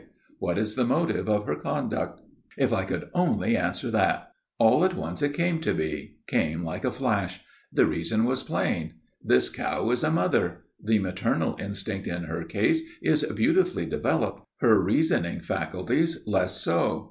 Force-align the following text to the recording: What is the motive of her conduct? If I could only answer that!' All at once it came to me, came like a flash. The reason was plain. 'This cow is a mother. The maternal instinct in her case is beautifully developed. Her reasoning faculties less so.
What 0.39 0.57
is 0.57 0.73
the 0.73 0.83
motive 0.83 1.29
of 1.29 1.45
her 1.45 1.53
conduct? 1.55 2.21
If 2.57 2.73
I 2.73 2.85
could 2.85 3.11
only 3.13 3.55
answer 3.55 3.91
that!' 3.91 4.31
All 4.57 4.83
at 4.83 4.95
once 4.95 5.21
it 5.21 5.35
came 5.35 5.61
to 5.61 5.75
me, 5.75 6.15
came 6.25 6.63
like 6.63 6.83
a 6.83 6.91
flash. 6.91 7.41
The 7.71 7.85
reason 7.85 8.25
was 8.25 8.41
plain. 8.41 8.95
'This 9.23 9.51
cow 9.51 9.87
is 9.91 10.03
a 10.03 10.09
mother. 10.09 10.63
The 10.83 10.97
maternal 10.97 11.55
instinct 11.59 12.07
in 12.07 12.23
her 12.23 12.43
case 12.43 12.81
is 13.03 13.21
beautifully 13.35 13.85
developed. 13.85 14.41
Her 14.57 14.81
reasoning 14.81 15.39
faculties 15.39 16.23
less 16.25 16.59
so. 16.59 16.99